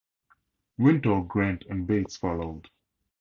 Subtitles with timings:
[0.79, 2.71] Wintour, Grant and Bates followed.